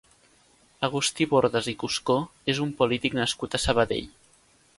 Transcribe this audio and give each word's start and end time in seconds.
Agustí 0.87 1.27
Bordas 1.33 1.69
i 1.73 1.75
Cuscó 1.83 2.17
és 2.55 2.63
un 2.67 2.73
polític 2.81 3.19
nascut 3.21 3.61
a 3.61 3.65
Sabadell. 3.69 4.11